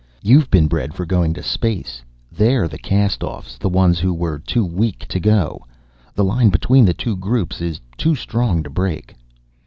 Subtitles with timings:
[0.23, 2.01] You've been bred for going to space;
[2.31, 5.67] they're the castoffs, the ones who were too weak to go.
[6.15, 9.13] The line between the two groups is too strong to break."